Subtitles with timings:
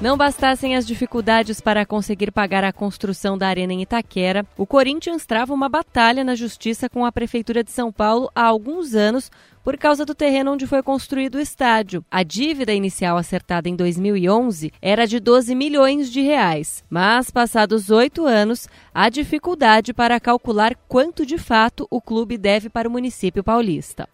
[0.00, 5.26] Não bastassem as dificuldades para conseguir pagar a construção da arena em Itaquera, o Corinthians
[5.26, 9.28] trava uma batalha na justiça com a Prefeitura de São Paulo há alguns anos
[9.64, 12.04] por causa do terreno onde foi construído o estádio.
[12.08, 18.24] A dívida inicial acertada em 2011 era de 12 milhões de reais, mas passados oito
[18.24, 24.08] anos, há dificuldade para calcular quanto de fato o clube deve para o município paulista.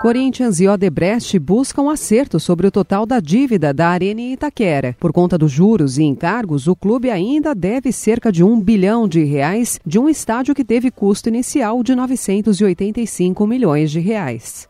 [0.00, 4.94] Corinthians e Odebrecht buscam acerto sobre o total da dívida da Arena Itaquera.
[5.00, 9.24] Por conta dos juros e encargos, o clube ainda deve cerca de um bilhão de
[9.24, 14.68] reais de um estádio que teve custo inicial de 985 milhões de reais.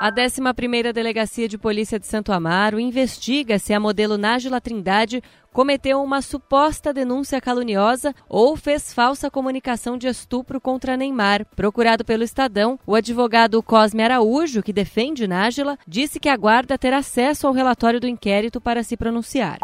[0.00, 5.20] A 11ª Delegacia de Polícia de Santo Amaro investiga se a modelo Nájila Trindade
[5.52, 11.44] cometeu uma suposta denúncia caluniosa ou fez falsa comunicação de estupro contra Neymar.
[11.56, 17.48] Procurado pelo Estadão, o advogado Cosme Araújo, que defende Nájila, disse que aguarda ter acesso
[17.48, 19.58] ao relatório do inquérito para se pronunciar.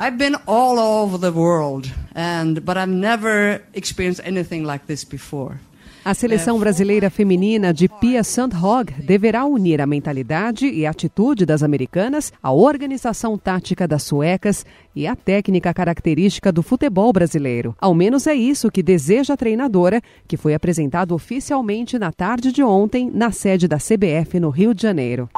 [0.00, 5.58] I've been all over the world, and but I've never experienced anything like this before.
[6.06, 12.32] A seleção brasileira feminina de Pia Sandhog deverá unir a mentalidade e atitude das americanas,
[12.40, 17.74] a organização tática das suecas e a técnica característica do futebol brasileiro.
[17.80, 22.62] Ao menos é isso que deseja a treinadora, que foi apresentado oficialmente na tarde de
[22.62, 25.28] ontem na sede da CBF no Rio de Janeiro.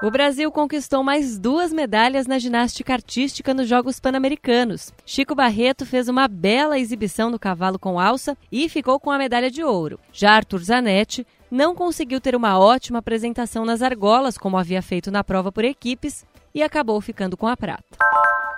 [0.00, 4.92] O Brasil conquistou mais duas medalhas na ginástica artística nos Jogos Pan-Americanos.
[5.04, 9.50] Chico Barreto fez uma bela exibição no cavalo com alça e ficou com a medalha
[9.50, 9.98] de ouro.
[10.12, 15.24] Já Arthur Zanetti não conseguiu ter uma ótima apresentação nas argolas, como havia feito na
[15.24, 17.98] prova por equipes, e acabou ficando com a prata.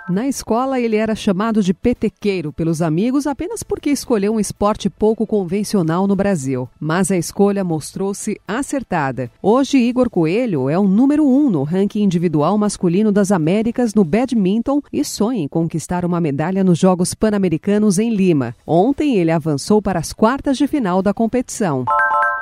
[0.09, 5.27] Na escola, ele era chamado de petequeiro pelos amigos apenas porque escolheu um esporte pouco
[5.27, 6.67] convencional no Brasil.
[6.79, 9.31] Mas a escolha mostrou-se acertada.
[9.41, 14.81] Hoje, Igor Coelho é o número um no ranking individual masculino das Américas no badminton
[14.91, 18.55] e sonha em conquistar uma medalha nos Jogos Pan-Americanos em Lima.
[18.65, 21.85] Ontem, ele avançou para as quartas de final da competição.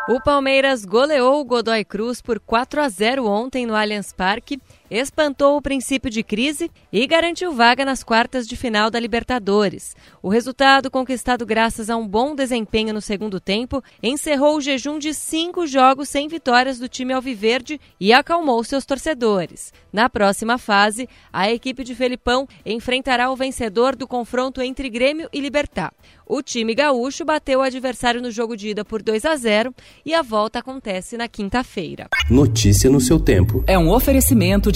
[0.09, 5.57] O Palmeiras goleou o Godoy Cruz por 4 a 0 ontem no Allianz Parque, espantou
[5.57, 9.95] o princípio de crise e garantiu vaga nas quartas de final da Libertadores.
[10.21, 15.13] O resultado, conquistado graças a um bom desempenho no segundo tempo, encerrou o jejum de
[15.13, 19.73] cinco jogos sem vitórias do time alviverde e acalmou seus torcedores.
[19.91, 25.39] Na próxima fase, a equipe de Felipão enfrentará o vencedor do confronto entre Grêmio e
[25.39, 25.93] Libertar.
[26.31, 29.73] O time gaúcho bateu o adversário no jogo de ida por 2 a 0
[30.05, 32.07] e a volta acontece na quinta-feira.
[32.29, 33.63] Notícia no seu tempo.
[33.65, 34.71] É um oferecimento